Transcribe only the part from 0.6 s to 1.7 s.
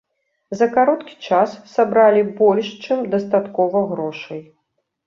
За кароткі час